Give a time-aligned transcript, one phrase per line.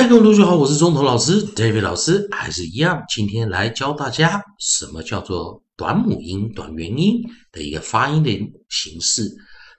[0.00, 7.20] 嗨，各位同学好，我是中头老师 David 老师，还是一样，今天来教大家什么叫做短母音、短元音
[7.50, 8.30] 的一个发音的
[8.68, 9.28] 形式。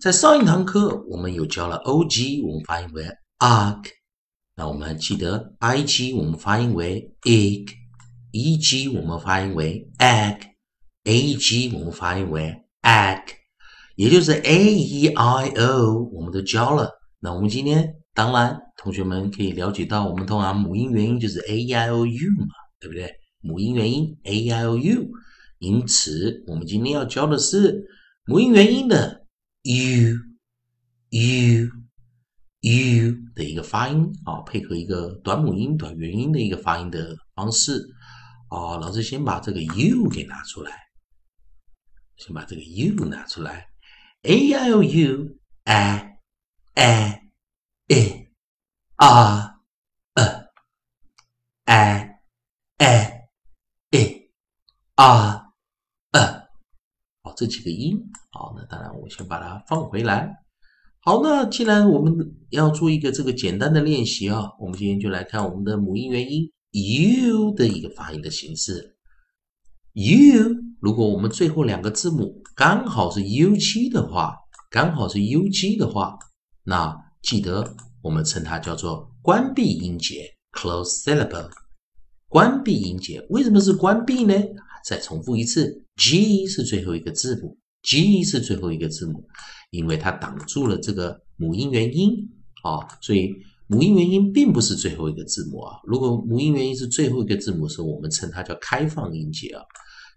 [0.00, 3.04] 在上一堂课，我们有教了 o g，我们发音为
[3.38, 3.84] arg，
[4.56, 13.22] 那我们记得 i g，我们发音为 egg，e g 我们发音为 egg，a g 我们发音为 egg，
[13.94, 16.90] 也就是 a e i o，我们都教了。
[17.20, 18.60] 那我们今天当然。
[18.80, 23.12] 同学们可以了解到，我们通常母音元音就是 A I O U 嘛，对不对？
[23.40, 25.10] 母音元音 A I O U，
[25.58, 27.84] 因此我们今天要教的是
[28.24, 29.26] 母音元音的
[29.62, 30.16] u
[31.10, 31.70] u
[32.60, 37.84] u 的一个发音啊，配合一个短母音短元音的一个发音的方式
[38.48, 38.76] 啊。
[38.78, 40.72] 老师先把这个 u 给拿出来，
[42.16, 43.66] 先把这个 u 拿出来
[44.22, 46.18] ，a e i o u a
[47.88, 48.28] a e
[48.96, 49.60] 啊，
[50.14, 50.50] 呃，
[51.64, 52.20] 哎，
[52.76, 53.28] 哎，
[53.90, 54.28] 哎，
[54.96, 55.52] 啊，
[56.12, 56.48] 呃，
[57.22, 57.98] 好，这几个音，
[58.30, 60.30] 好，那当然，我先把它放回来。
[61.00, 62.14] 好，那既然我们
[62.50, 68.96] 要做一个这个简单的练习啊，我们今天就来看我们的母音元音 u 的一个发音的形式。
[69.94, 74.36] u，如果我们最后两个字母刚好是 u 七的话，
[74.70, 76.18] 刚好是 u 七的话，
[76.64, 76.94] 那
[77.28, 77.76] 记得。
[78.00, 81.50] 我们称它叫做关闭音节 （close syllable）。
[82.28, 84.34] 关闭音节为什么是关闭呢？
[84.86, 89.22] 再重复一次，G 是最后一个字母，G 是最后一个字母，
[89.72, 92.16] 因为它挡住了这个母音元音
[92.62, 93.34] 啊，所以
[93.66, 95.76] 母音元音并不是最后一个字母啊。
[95.84, 99.62] 如果母音元音是最后一个字母时，我们称它叫开放音节啊。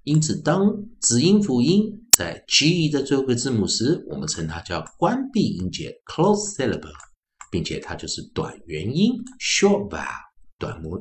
[0.03, 6.91] 因此，当子音辅音在 G 的最后一个字母时，我们称它叫关闭音节 （close syllable）。
[7.51, 10.07] 并且它就是短元音 short vowel
[10.57, 10.97] 短母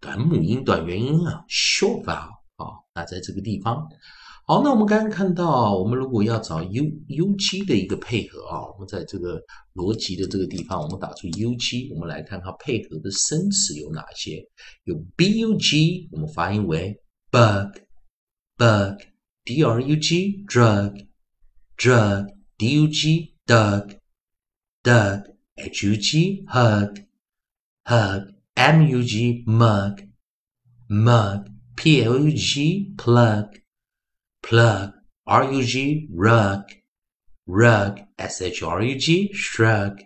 [0.00, 3.86] 短母音短元音啊 short vowel 啊，那在这个地方，
[4.46, 9.38] 好，那我们刚刚看到，我们如果要找 U U G 的一个配合啊，我们在这个
[9.74, 14.42] 逻辑的这个地方，我们打出 U G，，我们来看看配合的生词有哪些？
[14.84, 16.98] 有 b u g，我们发音为
[17.30, 17.76] bug
[18.58, 19.00] bug,
[19.46, 20.98] D-R-U-G, drug,
[21.76, 23.94] drug, D-U-G, dug,
[24.84, 25.22] dug,
[25.58, 27.00] H-U-G, hug,
[27.86, 30.02] hug, M-U-G, mug,
[30.88, 33.58] mug, P-L-U-G, plug,
[34.42, 34.92] plug,
[35.26, 36.64] R-U-G, rug,
[37.46, 40.00] rug, S-H-R-U-G, shrug,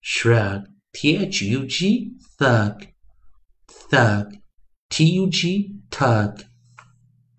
[0.00, 2.86] shrug, T-H-U-G, thug,
[3.68, 4.36] thug,
[4.90, 6.44] T-U-G, tug.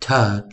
[0.08, 0.48] Tug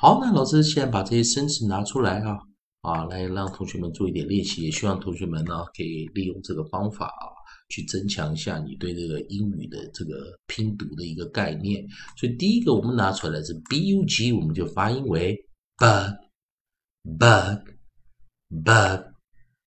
[0.00, 2.36] 好，那老师现在把这些生词拿出来啊。
[2.82, 7.26] 啊，来让同学们做一点练习，也希望同学们呢可以利用这个方法啊，
[7.68, 11.84] 去增强一下你对这个英语的这个拼读的一个概念。
[12.16, 15.36] 所以第一个我们拿出来是 b u g，我们就发音为
[15.76, 17.64] bug，bug，bug。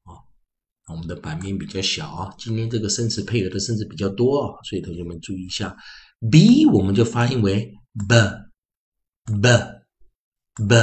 [0.05, 0.31] 我。
[1.00, 5.76] 们的版面比较小啊，今天这个生词配合的生词比较多啊，所以同学们注意一下。
[6.31, 7.73] b 我们就发音为
[8.08, 8.14] b
[9.41, 9.49] b
[10.69, 10.75] b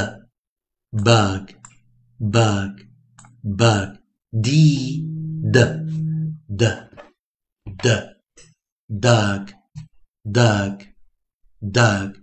[0.92, 1.52] bug
[2.18, 2.72] bug
[3.44, 4.00] bug
[4.42, 5.06] d
[5.52, 5.60] d
[6.58, 6.90] d
[7.78, 8.17] d
[8.89, 9.53] dug
[10.25, 10.87] dug
[11.61, 12.19] dug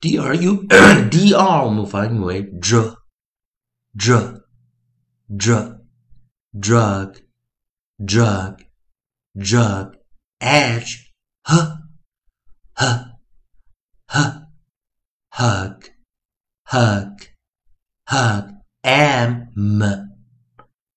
[0.00, 0.66] d r u
[1.10, 2.96] d r 我们发音为 dr
[3.96, 4.44] dr
[5.28, 5.84] dr
[6.54, 7.20] drug
[7.98, 8.62] drug
[9.34, 9.96] drug
[10.40, 11.10] edge
[11.42, 11.52] h
[12.74, 12.84] h
[14.06, 14.44] h
[15.30, 15.90] hug
[16.64, 17.28] hug
[18.06, 19.82] hug m m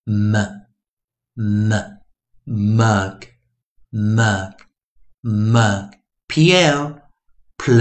[0.06, 0.36] m
[1.36, 1.72] m
[2.46, 3.26] mug
[3.92, 4.52] mug
[5.22, 5.92] mug
[6.28, 7.00] pl
[7.58, 7.80] pl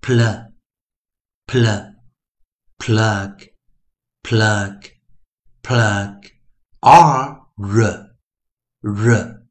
[0.00, 0.52] pl
[1.46, 1.92] pl
[2.78, 3.46] plug
[4.22, 4.90] plug
[5.62, 6.26] plug
[6.80, 8.16] r r
[8.82, 9.42] r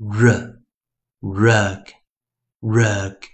[0.00, 0.60] r
[1.20, 1.92] rug
[2.62, 3.26] rug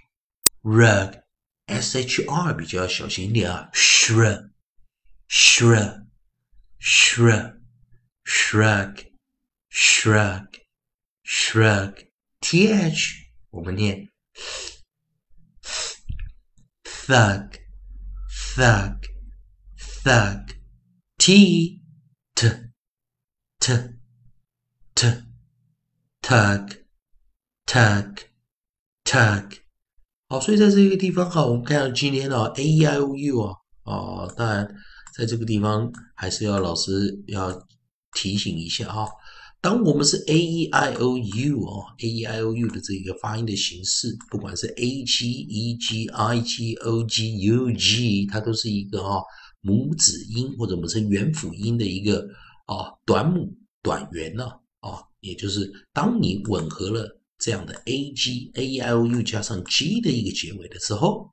[0.63, 1.21] rug
[1.67, 4.49] s h r 比较小心一点啊，shrug
[5.29, 6.05] shrug
[6.79, 7.61] shrug
[8.25, 9.05] shrug
[9.69, 10.47] shrug
[11.23, 12.04] shrug
[12.40, 13.14] t h
[13.50, 14.08] 我们念
[16.84, 17.50] thug
[18.54, 18.98] thug
[20.04, 20.46] thug
[21.18, 21.80] t
[22.34, 22.48] t
[23.60, 23.72] t
[24.94, 25.22] t
[26.20, 26.78] tug
[27.66, 28.18] tug
[29.04, 29.58] tug
[30.28, 33.54] 好，所以在这个地方哈，我们看到今天的 a e i o u 啊，
[33.84, 34.68] 哦，当然
[35.16, 37.52] 在这个地方还是要老师要
[38.12, 39.08] 提醒一下哈。
[39.60, 46.04] 当我们是 a e i o u 哦，a e i o u 的这个发音的形式，不管是 a g e g
[46.04, 49.20] i g o g u g，它都是一个哈
[49.62, 52.20] 母子音或者我们称元辅音的一个
[52.66, 54.44] 啊短母短元呢
[54.80, 61.28] 啊，也就是当你吻合了这样的 a g a e i o u 加上 g 的一个结尾的时候，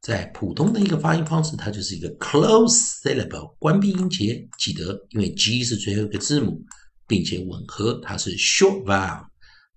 [0.00, 4.48] 在普通的一个发音方式，它就是一个 close syllable 关闭音节。
[4.58, 6.64] 记得，因为 g 是最后一个字母。
[7.08, 9.26] 并且吻合，它是 short vowel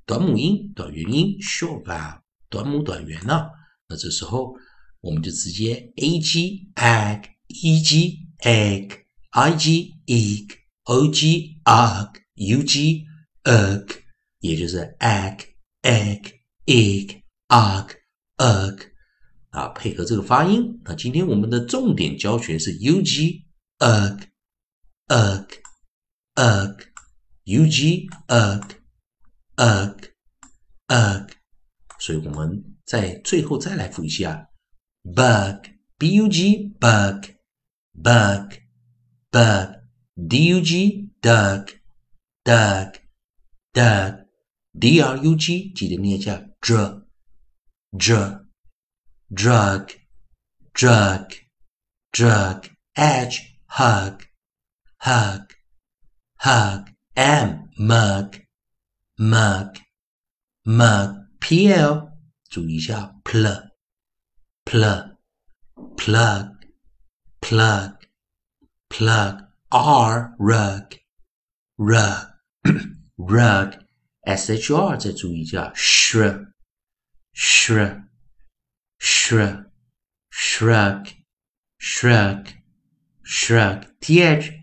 [0.06, 2.20] 短母音、短元音 short vowel
[2.50, 3.48] 短母短元呢。
[3.88, 4.54] 那这时候
[5.00, 8.92] 我们就直接 a g egg e g egg
[9.32, 10.52] i g egg
[10.84, 13.06] o g ug u g
[13.44, 13.98] ugg
[14.40, 15.46] 也就是 egg
[15.82, 16.34] egg
[16.66, 17.96] egg egg,
[18.38, 18.88] egg，
[19.50, 20.80] 啊，配合这个发音。
[20.84, 23.44] 那今天我们的重点教学是 u g
[23.80, 24.22] egg,
[25.08, 25.48] egg,
[26.36, 26.91] egg
[27.47, 28.77] ug ug ug。u g ugh
[29.57, 30.11] ugh
[30.89, 31.31] ugh，
[31.99, 34.51] 所以我们在最后再来复一下
[35.03, 37.35] bug b u g bug
[37.93, 38.59] bug
[39.31, 39.81] bug
[40.29, 41.69] d u g dug
[42.45, 42.95] dug
[43.73, 44.27] dug
[44.79, 47.05] d r u g 记得念一下 dr
[47.93, 48.47] dr
[49.31, 49.89] drug
[50.73, 51.31] drug
[52.13, 54.21] drug edge hug
[54.99, 55.47] hug
[56.39, 58.41] hug m mug
[59.17, 59.77] mug
[60.65, 62.13] mug pl
[62.49, 63.71] 注意一下 pl
[64.65, 65.17] pl
[65.97, 66.57] plug
[67.41, 67.97] plug
[68.89, 70.99] plug r rug
[71.77, 72.31] rug
[73.17, 73.79] rug
[74.25, 76.53] shr 再注意一下 shrug
[77.35, 78.03] shrug
[78.99, 79.67] shrug
[80.31, 81.13] shrug
[81.79, 82.47] shrug
[83.25, 84.60] shrug th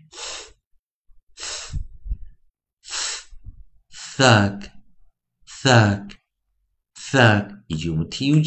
[4.19, 4.69] thug,
[5.63, 6.11] thug,
[6.93, 8.43] thug，以及我们 tug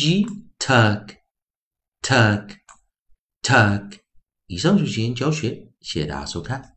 [0.59, 1.17] tug
[2.03, 2.59] tug
[3.43, 3.99] tug。
[4.49, 6.77] 以上就是今天教学，谢谢大家收看。